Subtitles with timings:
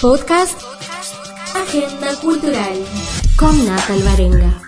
[0.00, 0.62] Podcast
[1.56, 2.78] Agenda Cultural
[3.36, 4.62] con Nata Alvarenga.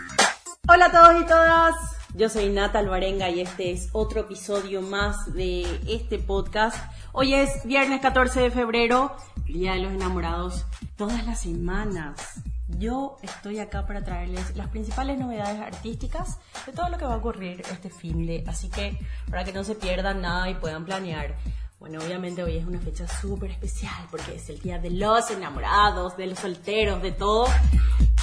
[0.69, 1.75] Hola a todos y todas,
[2.15, 6.77] yo soy Nata Alvarenga y este es otro episodio más de este podcast.
[7.13, 9.15] Hoy es viernes 14 de febrero,
[9.45, 10.67] Día de los Enamorados.
[10.97, 12.43] Todas las semanas
[12.79, 17.19] yo estoy acá para traerles las principales novedades artísticas de todo lo que va a
[17.19, 18.99] ocurrir este fin de, así que
[19.31, 21.37] para que no se pierdan nada y puedan planear
[21.81, 26.15] bueno, obviamente hoy es una fecha súper especial porque es el día de los enamorados,
[26.15, 27.47] de los solteros, de todo.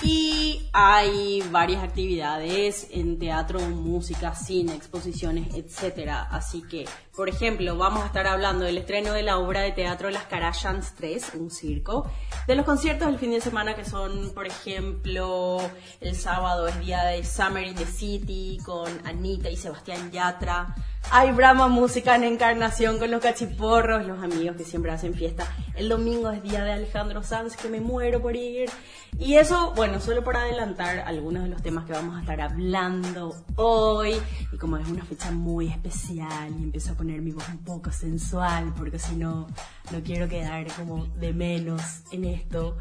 [0.04, 6.28] Y hay varias actividades en teatro, música, cine, exposiciones, etc.
[6.30, 10.12] Así que, por ejemplo, vamos a estar hablando del estreno de la obra de teatro
[10.12, 12.12] Las Carayans 3, un circo,
[12.46, 15.58] de los conciertos del fin de semana que son, por ejemplo,
[16.00, 20.76] el sábado es día de Summer in the City con Anita y Sebastián Yatra.
[21.10, 25.48] Hay Brahma Música en Encarnación con los cachiporros, los amigos que siempre hacen fiesta.
[25.76, 28.70] El domingo es día de Alejandro Sanz, que me muero por ir.
[29.18, 33.36] Y eso, bueno, solo por adelantar algunos de los temas que vamos a estar hablando
[33.56, 34.16] hoy.
[34.52, 37.90] Y como es una fecha muy especial y empiezo a poner mi voz un poco
[37.92, 39.48] sensual, porque si no,
[39.92, 42.78] no quiero quedar como de menos en esto.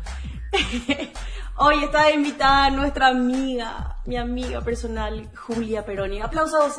[1.59, 6.21] hoy está invitada nuestra amiga, mi amiga personal, Julia Peroni.
[6.21, 6.77] ¡Aplausos!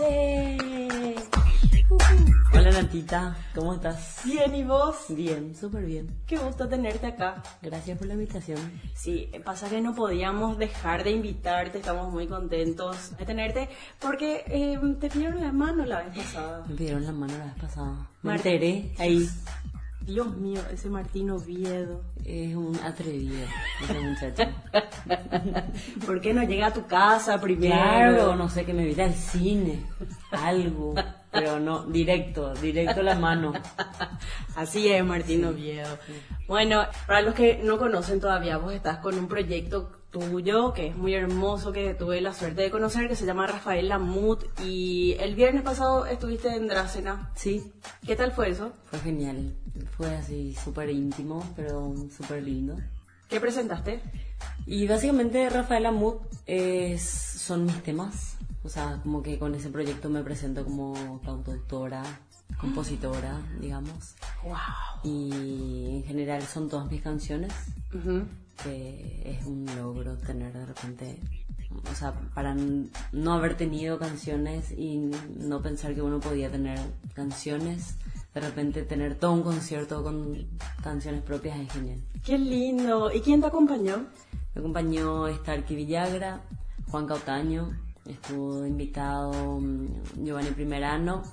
[2.53, 4.21] Hola Natita, ¿cómo estás?
[4.25, 4.95] Bien, ¿y vos?
[5.09, 6.07] Bien, súper bien.
[6.25, 7.41] Qué gusto tenerte acá.
[7.61, 8.59] Gracias por la invitación.
[8.93, 13.69] Sí, pasa que no podíamos dejar de invitarte, estamos muy contentos de tenerte,
[13.99, 16.65] porque eh, te pidieron la mano la vez pasada.
[16.67, 18.09] Me pidieron la mano la vez pasada.
[18.21, 19.27] Me Mar- enteré ahí.
[20.01, 22.01] Dios mío, ese Martín Oviedo.
[22.23, 23.45] Es un atrevido
[23.83, 24.43] ese muchacho.
[26.05, 27.73] ¿Por qué no llega a tu casa primero?
[27.75, 29.83] Claro, no sé, que me invita al cine,
[30.31, 30.95] algo.
[31.39, 33.53] Pero no, directo, directo la mano.
[34.55, 35.97] Así es, Martín Oviedo.
[36.47, 40.95] Bueno, para los que no conocen todavía, vos estás con un proyecto tuyo que es
[40.95, 44.43] muy hermoso, que tuve la suerte de conocer, que se llama Rafael Lamut.
[44.63, 47.31] Y el viernes pasado estuviste en Dracena.
[47.35, 47.71] Sí,
[48.05, 48.71] ¿Qué tal fue eso?
[48.85, 49.53] fue genial.
[49.95, 52.75] Fue así súper íntimo, pero súper lindo.
[53.27, 53.99] ¿Qué presentaste?
[54.65, 58.37] Y básicamente Rafael Amut es, son mis temas.
[58.67, 62.03] O sea, como que con ese proyecto me presento como cantautora,
[62.59, 64.15] compositora, digamos.
[64.43, 64.55] ¡Wow!
[65.05, 67.53] Y en general son todas mis canciones,
[68.61, 71.21] que es un logro tener de repente,
[71.89, 72.57] o sea, para
[73.13, 76.77] no haber tenido canciones y no pensar que uno podía tener
[77.13, 77.95] canciones,
[78.33, 80.45] de repente tener todo un concierto con
[80.83, 82.01] canciones propias es genial.
[82.21, 83.13] ¡Qué lindo!
[83.13, 84.07] ¿Y quién te acompañó?
[84.53, 86.41] Me acompañó Starky Villagra,
[86.91, 91.23] Juan Cautaño, estuvo invitado mm, Giovanni Primerano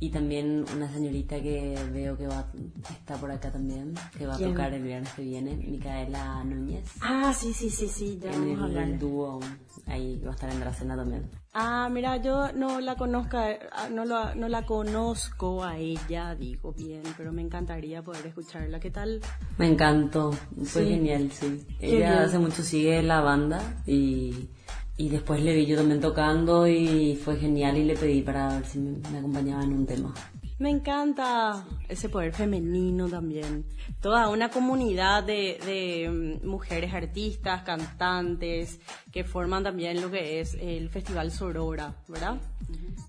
[0.00, 2.46] y también una señorita que veo que va
[2.90, 4.50] está por acá también, que va a ¿Quién?
[4.50, 6.84] tocar el viernes que viene, Micaela Núñez.
[7.00, 9.40] Ah, sí, sí, sí, sí, ya en vamos a el, dúo,
[9.86, 11.30] ahí va a estar en Dracena también.
[11.54, 16.72] Ah, mira, yo no la conozco, a- no la, no la conozco a ella, digo
[16.72, 18.80] bien, pero me encantaría poder escucharla.
[18.80, 19.20] ¿Qué tal?
[19.56, 20.32] Me encantó,
[20.64, 20.88] fue Sí.
[20.88, 21.64] genial, sí.
[21.78, 22.18] Qué Ella bien.
[22.24, 24.48] hace mucho sigue la banda y,
[24.96, 28.66] y después le vi yo también tocando y fue genial y le pedí para ver
[28.66, 30.14] si me, me acompañaba en un tema.
[30.56, 33.66] Me encanta ese poder femenino también.
[34.00, 36.08] Toda una comunidad de, de
[36.42, 38.78] mm, mujeres artistas, cantantes,
[39.10, 42.36] que forman también lo que es el Festival Sorora, ¿verdad?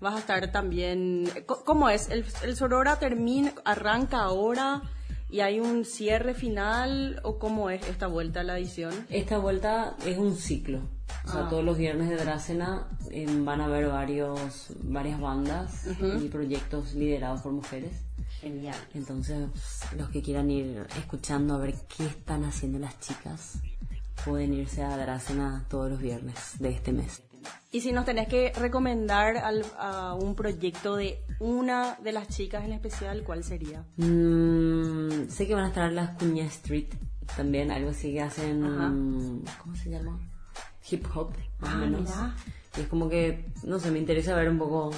[0.00, 1.30] Vas a estar también...
[1.46, 2.10] ¿Cómo es?
[2.10, 4.82] ¿El, el Sorora termina, arranca ahora
[5.28, 8.92] y hay un cierre final o cómo es esta vuelta a la edición?
[9.10, 10.80] Esta vuelta es un ciclo.
[11.24, 11.48] O sea, Ah.
[11.48, 15.86] todos los viernes de Dracena eh, van a haber varios, varias bandas
[16.22, 17.92] y proyectos liderados por mujeres.
[18.40, 18.76] Genial.
[18.94, 19.48] Entonces,
[19.96, 23.58] los que quieran ir escuchando a ver qué están haciendo las chicas,
[24.24, 27.22] pueden irse a Dracena todos los viernes de este mes.
[27.72, 32.64] Y si nos tenés que recomendar al- a un proyecto de una de las chicas
[32.64, 33.84] en especial, ¿cuál sería?
[33.96, 36.88] Mm, sé que van a estar las Cuña Street
[37.36, 38.88] también, algo así que hacen, Ajá.
[39.62, 40.18] ¿cómo se llama?
[40.90, 42.00] Hip hop, más Ah, o menos.
[42.02, 42.34] mira.
[42.76, 44.90] Y es como que, no sé, me interesa ver un poco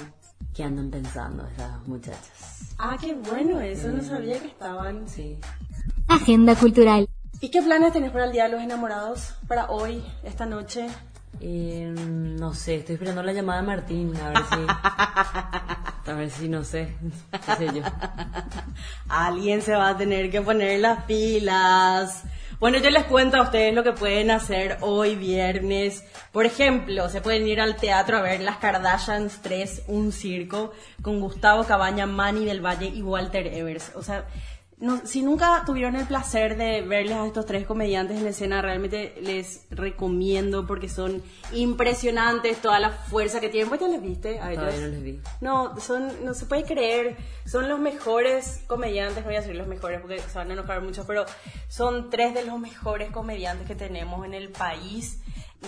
[0.53, 2.75] qué andan pensando esas muchachas.
[2.77, 5.07] Ah, qué bueno, eso no sabía que estaban.
[5.09, 5.37] Sí.
[6.07, 7.09] Agenda Cultural.
[7.41, 9.33] ¿Y qué planes tenés para el Día de los Enamorados?
[9.47, 10.87] Para hoy, esta noche.
[11.41, 14.55] Eh, no sé, estoy esperando la llamada de Martín, a ver si...
[16.09, 16.95] A ver si, no sé,
[17.45, 17.83] qué sé yo.
[19.09, 22.23] Alguien se va a tener que poner las pilas.
[22.59, 26.03] Bueno, yo les cuento a ustedes lo que pueden hacer hoy viernes.
[26.31, 31.21] Por ejemplo, se pueden ir al teatro a ver Las Kardashians 3, un circo, con
[31.21, 33.91] Gustavo Cabaña, Manny del Valle y Walter Evers.
[33.95, 34.25] O sea,
[34.81, 38.61] no, si nunca tuvieron el placer de verles a estos tres comediantes en la escena,
[38.61, 41.21] realmente les recomiendo porque son
[41.51, 43.69] impresionantes toda la fuerza que tienen.
[43.69, 44.63] ¿Vos ya les viste a ellos?
[44.63, 45.19] Todavía no les vi.
[45.41, 49.67] No, son, no se puede creer, son los mejores comediantes, no voy a decir los
[49.67, 51.25] mejores porque se van a enojar mucho, pero
[51.67, 55.19] son tres de los mejores comediantes que tenemos en el país.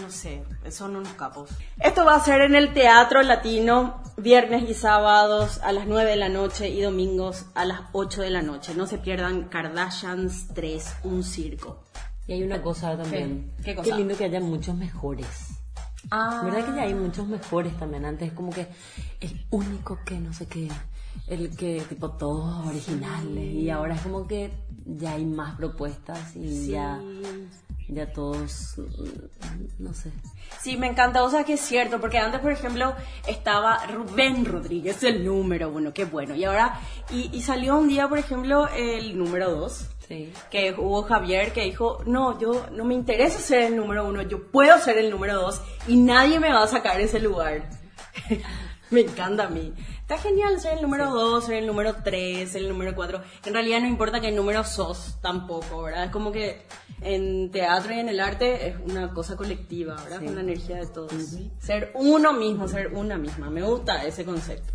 [0.02, 1.50] No sé, son unos capos.
[1.78, 6.16] Esto va a ser en el Teatro Latino, viernes y sábados a las 9 de
[6.16, 8.74] la noche y domingos a las 8 de la noche.
[8.76, 11.84] No se pierdan Kardashians 3, un circo.
[12.28, 13.52] Y hay una cosa también.
[13.64, 13.90] ¿Qué cosa?
[13.90, 15.28] Qué lindo que haya muchos mejores.
[16.10, 18.06] Ah, ¿Verdad que ya hay muchos mejores también?
[18.06, 18.68] Antes como que
[19.20, 20.68] el único que no sé qué,
[21.28, 24.52] el que tipo todos originales y ahora es como que
[24.86, 27.00] ya hay más propuestas y ya
[27.88, 30.12] ya todos mm, no sé.
[30.62, 32.94] Sí, me encanta, o sea que es cierto, porque antes, por ejemplo,
[33.28, 36.80] estaba Rubén Rodríguez, el número uno, qué bueno, y ahora,
[37.10, 40.34] y, y salió un día, por ejemplo, el número dos, Sí.
[40.50, 44.52] que hubo Javier que dijo, no, yo no me interesa ser el número uno, yo
[44.52, 47.70] puedo ser el número dos y nadie me va a sacar ese lugar.
[48.90, 49.74] me encanta a mí.
[50.12, 53.22] Está genial ser el número dos, ser el número tres, ser el número cuatro.
[53.46, 56.04] En realidad no importa qué número sos tampoco, ¿verdad?
[56.04, 56.66] Es como que
[57.00, 60.20] en teatro y en el arte es una cosa colectiva, ¿verdad?
[60.20, 60.26] Sí.
[60.26, 61.14] Con la energía de todos.
[61.60, 63.50] Ser uno mismo, ser una misma.
[63.50, 64.74] Me gusta ese concepto.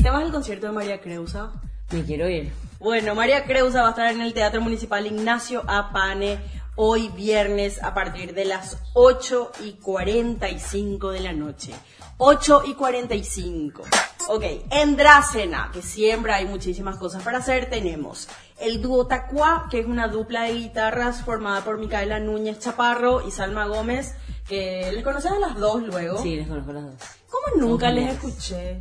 [0.00, 1.50] ¿Te vas al concierto de María Creusa?
[1.90, 2.52] Me quiero ir.
[2.78, 6.38] Bueno, María Creusa va a estar en el Teatro Municipal Ignacio Apane
[6.76, 11.72] hoy viernes a partir de las 8 y 45 de la noche.
[12.18, 13.82] 8 y 45.
[14.30, 18.28] Ok, en Dracena, que siempre hay muchísimas cosas para hacer, tenemos
[18.60, 23.30] el dúo Tacuá, que es una dupla de guitarras formada por Micaela Núñez Chaparro y
[23.30, 24.14] Salma Gómez,
[24.46, 26.20] que les conocen a las dos luego.
[26.22, 26.94] Sí, les conozco las dos.
[27.30, 28.24] ¿Cómo nunca Son les geniales.
[28.34, 28.80] escuché?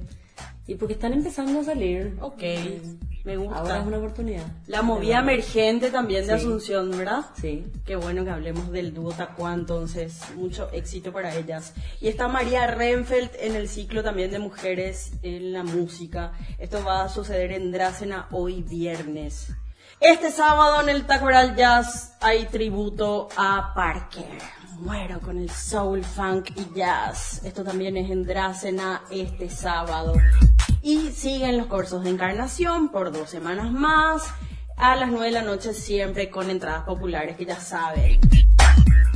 [0.67, 2.17] Y porque están empezando a salir.
[2.19, 2.43] Ok,
[3.27, 3.59] me gusta.
[3.59, 4.45] Ahora es una oportunidad.
[4.67, 6.45] La movida emergente también de Sí.
[6.45, 7.25] Asunción, ¿verdad?
[7.39, 7.67] Sí.
[7.85, 11.73] Qué bueno que hablemos del dúo Tacuá, entonces, mucho éxito para ellas.
[11.99, 16.31] Y está María Renfeld en el ciclo también de mujeres en la música.
[16.57, 19.49] Esto va a suceder en Dracena hoy viernes.
[19.99, 24.37] Este sábado en el Tacoral Jazz hay tributo a Parker.
[24.79, 27.41] Muero con el soul, funk y jazz.
[27.43, 30.13] Esto también es en Dracena este sábado.
[30.81, 34.23] Y siguen los cursos de encarnación por dos semanas más.
[34.77, 38.19] A las 9 de la noche siempre con entradas populares que ya saben.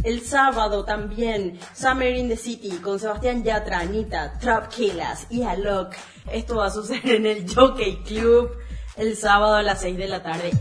[0.03, 5.93] El sábado también Summer in the City con Sebastián Yatra, Anita, Trap Killers y Alok.
[6.31, 8.49] Esto va a suceder en el Jockey Club
[8.97, 10.51] el sábado a las 6 de la tarde.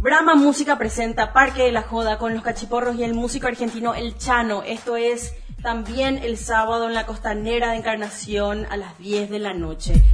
[0.00, 4.16] Brahma Música presenta Parque de la Joda con los cachiporros y el músico argentino El
[4.16, 4.62] Chano.
[4.62, 9.52] Esto es también el sábado en la costanera de Encarnación a las 10 de la
[9.52, 10.04] noche.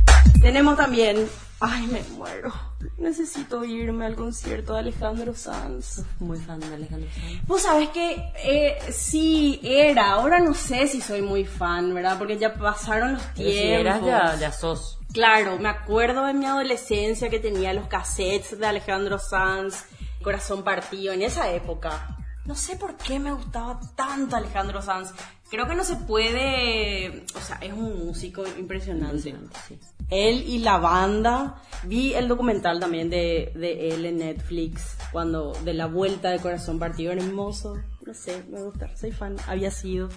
[0.43, 1.29] Tenemos también...
[1.65, 2.53] Ay, me muero.
[2.99, 6.03] Necesito irme al concierto de Alejandro Sanz.
[6.19, 7.47] Muy fan de Alejandro Sanz.
[7.47, 12.19] Vos sabés que eh, sí era, ahora no sé si soy muy fan, ¿verdad?
[12.19, 13.81] Porque ya pasaron los Pero si tiempos.
[13.81, 14.99] eras ya, ya sos.
[15.13, 19.85] Claro, me acuerdo de mi adolescencia que tenía los cassettes de Alejandro Sanz,
[20.21, 22.17] Corazón Partido, en esa época.
[22.45, 25.13] No sé por qué me gustaba tanto Alejandro Sanz.
[25.49, 29.29] Creo que no se puede, o sea, es un músico impresionante.
[29.31, 29.79] Impresionante, sí.
[30.11, 31.63] Él y la banda.
[31.85, 36.79] Vi el documental también de, de él en Netflix, cuando de la vuelta de Corazón
[36.79, 37.77] Partido, hermoso.
[38.05, 40.09] No sé, me gusta, soy fan, había sido.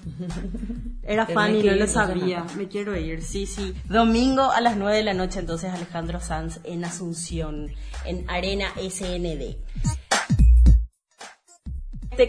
[1.03, 2.46] Era fan y no ir, lo sabía.
[2.58, 3.75] Me quiero ir, sí, sí.
[3.88, 7.72] Domingo a las 9 de la noche, entonces Alejandro Sanz en Asunción,
[8.05, 9.58] en Arena SND.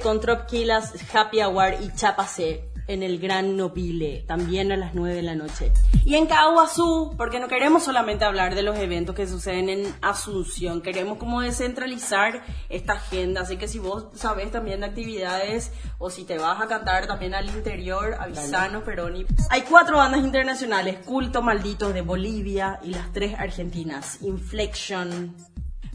[0.03, 5.15] Con Trop Killers, Happy Hour y Chapacé en el Gran Nobile, también a las 9
[5.15, 5.73] de la noche.
[6.05, 10.83] Y en Caguazú, porque no queremos solamente hablar de los eventos que suceden en Asunción,
[10.83, 16.25] queremos como descentralizar esta agenda, así que si vos sabés también de actividades o si
[16.25, 19.27] te vas a cantar también al interior, avisanos, Peroni.
[19.51, 25.35] Hay cuatro bandas internacionales, Culto Maldito de Bolivia y las tres argentinas, Inflection,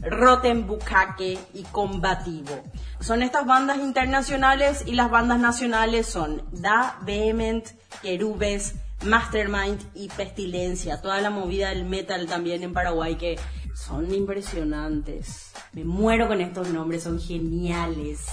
[0.02, 2.62] Rotten Bukake y Combativo.
[3.00, 7.68] Son estas bandas internacionales y las bandas nacionales son Da, Vehement,
[8.02, 11.00] Querubes, Mastermind y Pestilencia.
[11.00, 13.38] Toda la movida del metal también en Paraguay que
[13.74, 15.52] son impresionantes.
[15.72, 18.26] Me muero con estos nombres, son geniales.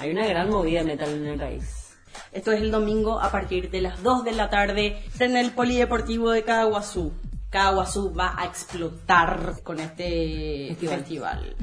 [0.00, 1.84] Hay una gran movida de metal en el país.
[2.32, 6.30] Esto es el domingo a partir de las 2 de la tarde en el Polideportivo
[6.30, 7.12] de Caguazú.
[7.54, 10.98] Caguazú va a explotar con este Festival.
[10.98, 11.54] festival.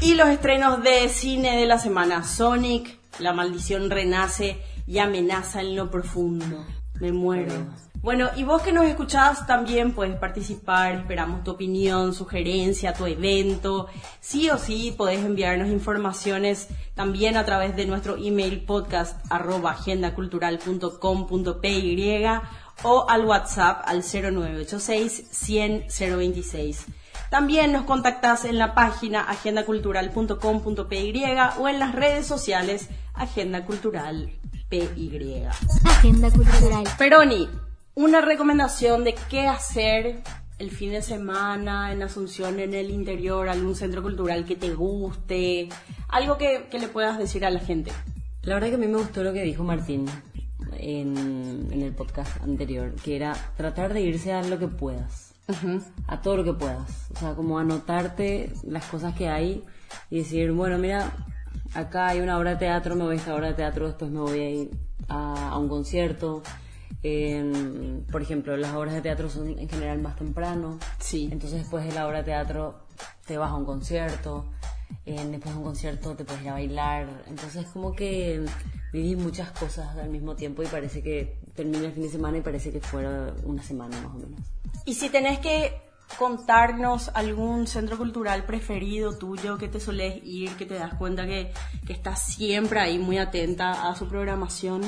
[0.00, 2.24] Y los estrenos de cine de la semana.
[2.24, 6.64] Sonic, La maldición renace y amenaza en lo profundo.
[6.98, 7.52] Me muero.
[8.00, 13.88] Bueno, y vos que nos escuchás también puedes participar, esperamos tu opinión, sugerencia, tu evento.
[14.20, 21.96] Sí o sí podés enviarnos informaciones también a través de nuestro email podcast arroba agendacultural.com.py
[22.82, 26.86] o al WhatsApp al 0986 100 026.
[27.30, 31.24] También nos contactás en la página agendacultural.com.py
[31.58, 34.30] o en las redes sociales Agenda Cultural
[34.68, 35.46] PY.
[35.84, 36.84] Agenda Cultural.
[36.98, 37.48] Peroni,
[37.94, 40.22] una recomendación de qué hacer
[40.58, 45.68] el fin de semana en Asunción, en el interior, algún centro cultural que te guste,
[46.08, 47.92] algo que, que le puedas decir a la gente.
[48.42, 50.06] La verdad que a mí me gustó lo que dijo Martín
[50.78, 55.34] en, en el podcast anterior, que era tratar de irse a lo que puedas,
[56.06, 57.08] a todo lo que puedas.
[57.14, 59.64] O sea, como anotarte las cosas que hay
[60.10, 61.12] y decir, bueno, mira,
[61.74, 64.20] acá hay una obra de teatro, me voy a esta obra de teatro, después me
[64.20, 64.70] voy a ir
[65.08, 66.42] a, a un concierto.
[67.02, 70.78] En- por ejemplo, las obras de teatro son en general más temprano.
[70.98, 71.28] Sí.
[71.30, 72.86] Entonces después de la obra de teatro
[73.26, 74.46] te vas a un concierto.
[75.04, 77.24] después de un concierto te puedes ir a bailar.
[77.28, 78.44] Entonces como que
[78.94, 82.42] vivís muchas cosas al mismo tiempo y parece que termina el fin de semana y
[82.42, 84.40] parece que fuera una semana más o menos.
[84.84, 85.72] Y si tenés que
[86.16, 91.52] contarnos algún centro cultural preferido tuyo que te solés ir, que te das cuenta que,
[91.84, 94.82] que estás siempre ahí muy atenta a su programación.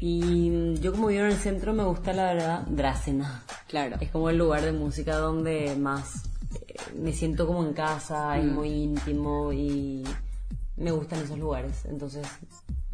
[0.00, 3.42] Y mm, yo como vivo en el centro me gusta la verdad Dracena.
[3.68, 3.96] Claro.
[4.00, 6.24] Es como el lugar de música donde más
[6.68, 10.04] eh, me siento como en casa, es muy íntimo y
[10.76, 11.86] me gustan esos lugares.
[11.86, 12.26] Entonces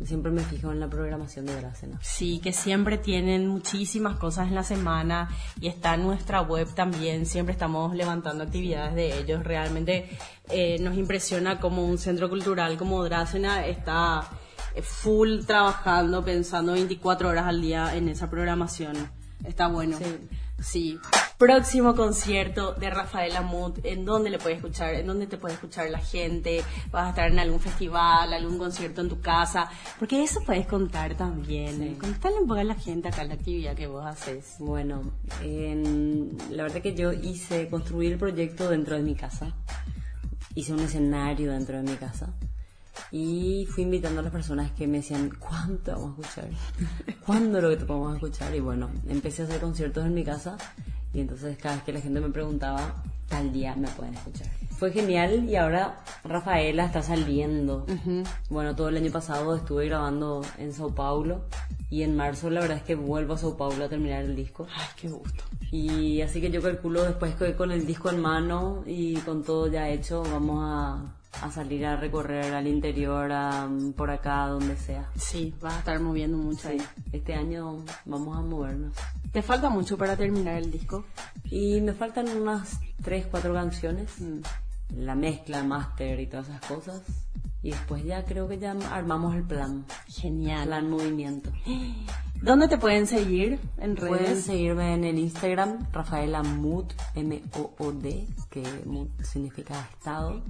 [0.05, 1.99] siempre me fijo en la programación de Dracena.
[2.03, 5.29] Sí, que siempre tienen muchísimas cosas en la semana
[5.61, 7.27] y está en nuestra web también.
[7.27, 9.45] Siempre estamos levantando actividades de ellos.
[9.45, 10.11] Realmente
[10.49, 14.29] eh, nos impresiona como un centro cultural como Dracena está
[14.75, 18.97] eh, full trabajando, pensando 24 horas al día en esa programación.
[19.45, 19.99] Está bueno.
[19.99, 20.29] Sí.
[20.61, 21.01] Sí.
[21.41, 24.93] Próximo concierto de Rafael Amut, ¿en dónde le puede escuchar?
[24.95, 26.63] ¿En dónde te puede escuchar la gente?
[26.93, 29.71] ¿Vas a estar en algún festival, algún concierto en tu casa?
[29.99, 31.95] Porque eso puedes contar también.
[31.95, 34.57] Contale un poco a la gente acá la actividad que vos haces.
[34.59, 35.01] Bueno,
[35.43, 39.55] en- la verdad que yo hice construir el proyecto dentro de mi casa.
[40.55, 42.35] Hice un escenario dentro de mi casa.
[43.13, 46.51] Y fui invitando a las personas que me decían, ¿cuánto vamos a escuchar?
[47.25, 48.55] ¿Cuándo lo que te podemos escuchar?
[48.55, 50.59] Y bueno, empecé a hacer conciertos en mi casa.
[51.13, 54.49] Y entonces cada vez que la gente me preguntaba, tal día me pueden escuchar.
[54.79, 57.87] Fue genial y ahora Rafaela está saliendo.
[58.49, 61.43] Bueno, todo el año pasado estuve grabando en Sao Paulo.
[61.91, 64.67] Y en marzo la verdad es que vuelvo a Sao Paulo a terminar el disco.
[64.75, 65.45] Ay, qué gusto.
[65.71, 69.67] Y así que yo calculo después que con el disco en mano y con todo
[69.67, 75.09] ya hecho, vamos a, a salir a recorrer al interior, a, por acá, donde sea.
[75.17, 76.81] Sí, vas a estar moviendo mucho ahí.
[77.13, 78.95] Este año vamos a movernos.
[79.33, 81.05] ¿Te falta mucho para terminar el disco?
[81.45, 84.11] Y me faltan unas 3, 4 canciones,
[84.97, 87.03] la mezcla, máster y todas esas cosas.
[87.63, 90.67] Y después ya creo que ya armamos el plan, Genial.
[90.69, 91.51] plan movimiento.
[92.43, 94.45] ¿Dónde te pueden seguir en Pueden redes?
[94.45, 100.43] seguirme en el Instagram, Rafaela Mood, M-O-O-D, que Mood significa estado.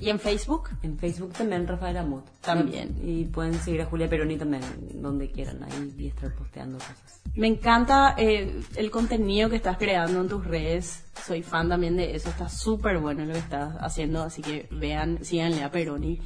[0.00, 0.70] ¿Y en Facebook?
[0.82, 2.22] En Facebook también Rafaela Mood.
[2.40, 2.96] También.
[3.02, 4.62] Y pueden seguir a Julia Peroni también,
[4.94, 7.20] donde quieran, ahí y estar posteando cosas.
[7.36, 11.04] Me encanta eh, el contenido que estás creando en tus redes.
[11.24, 12.30] Soy fan también de eso.
[12.30, 14.22] Está súper bueno lo que estás haciendo.
[14.24, 16.20] Así que vean, síganle a Peroni.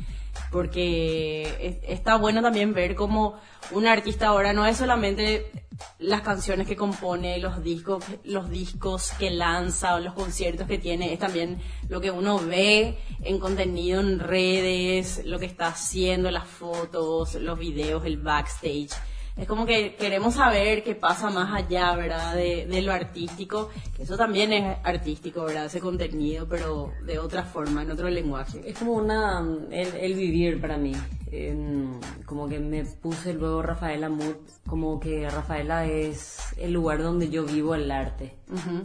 [0.51, 3.35] Porque es- está bueno también ver cómo
[3.71, 5.51] un artista ahora no es solamente
[5.99, 11.13] las canciones que compone, los discos, los discos que lanza o los conciertos que tiene,
[11.13, 16.49] es también lo que uno ve en contenido en redes, lo que está haciendo, las
[16.49, 18.91] fotos, los videos, el backstage.
[19.39, 22.35] Es como que queremos saber qué pasa más allá, ¿verdad?
[22.35, 25.67] De, de lo artístico, que eso también es artístico, ¿verdad?
[25.67, 28.61] Ese contenido, pero de otra forma, en otro lenguaje.
[28.69, 29.39] Es como una,
[29.71, 30.93] el, el vivir para mí.
[31.31, 37.31] En- como que me puse luego Rafaela Mood, como que Rafaela es el lugar donde
[37.31, 38.35] yo vivo el arte.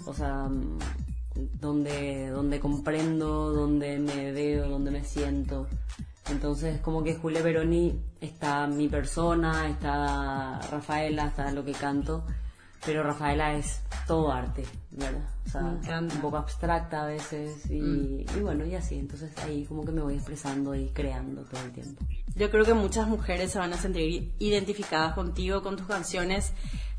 [0.06, 0.48] O sea,
[1.60, 5.68] donde, donde comprendo, donde me veo, donde me siento.
[6.30, 12.26] Entonces, como que Julia Veroni está mi persona, está Rafaela, está lo que canto,
[12.86, 15.28] pero Rafaela es todo arte, ¿verdad?
[15.46, 15.50] O
[15.84, 18.98] sea, un poco abstracta a veces y, y bueno, y así.
[18.98, 22.04] Entonces ahí como que me voy expresando y creando todo el tiempo.
[22.36, 26.54] Yo creo que muchas mujeres se van a sentir identificadas contigo, con tus canciones.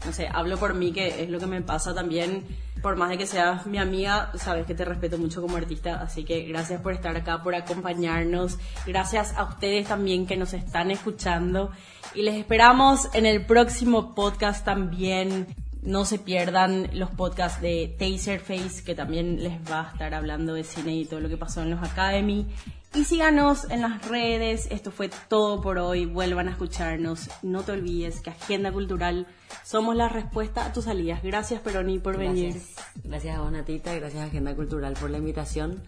[0.06, 2.44] No sé, hablo por mí, que es lo que me pasa también.
[2.82, 6.00] Por más de que seas mi amiga, sabes que te respeto mucho como artista.
[6.00, 8.58] Así que gracias por estar acá, por acompañarnos.
[8.86, 11.70] Gracias a ustedes también que nos están escuchando.
[12.14, 15.46] Y les esperamos en el próximo podcast también.
[15.84, 20.64] No se pierdan los podcasts de Taserface, que también les va a estar hablando de
[20.64, 22.46] cine y todo lo que pasó en los Academy.
[22.94, 24.66] Y síganos en las redes.
[24.70, 26.06] Esto fue todo por hoy.
[26.06, 27.28] Vuelvan a escucharnos.
[27.42, 29.26] No te olvides que Agenda Cultural
[29.62, 31.22] somos la respuesta a tus salidas.
[31.22, 32.52] Gracias, Peroni, por venir.
[32.52, 32.76] Gracias.
[33.04, 35.82] Gracias a vos, Natita, gracias a Agenda Cultural por la invitación.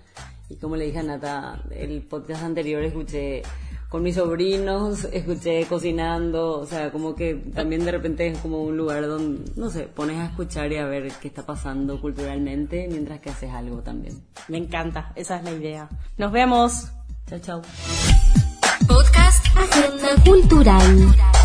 [0.49, 3.43] Y como le dije a Nata, el podcast anterior escuché
[3.97, 8.76] con mis sobrinos, escuché cocinando, o sea, como que también de repente es como un
[8.76, 13.21] lugar donde, no sé, pones a escuchar y a ver qué está pasando culturalmente mientras
[13.21, 14.23] que haces algo también.
[14.49, 15.12] Me encanta.
[15.17, 15.88] Esa es la idea.
[16.19, 16.93] Nos vemos.
[17.26, 17.62] Chao, chao.
[18.87, 21.36] Podcast Agenda Cultural.